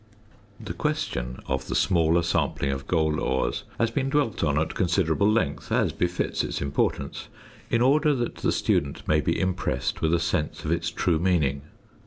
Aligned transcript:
The 0.59 0.73
question 0.73 1.39
of 1.45 1.67
the 1.67 1.75
smaller 1.75 2.23
sampling 2.23 2.71
of 2.71 2.87
gold 2.87 3.19
ores 3.19 3.65
has 3.79 3.91
been 3.91 4.09
dwelt 4.09 4.43
on 4.43 4.57
at 4.57 4.73
considerable 4.73 5.31
length, 5.31 5.71
as 5.71 5.93
befits 5.93 6.43
its 6.43 6.59
importance, 6.59 7.27
in 7.69 7.83
order 7.83 8.15
that 8.15 8.37
the 8.37 8.51
student 8.51 9.07
may 9.07 9.21
be 9.21 9.39
impressed 9.39 10.01
with 10.01 10.15
a 10.15 10.19
sense 10.19 10.65
of 10.65 10.71
its 10.71 10.89
true 10.89 11.19
meaning. 11.19 11.61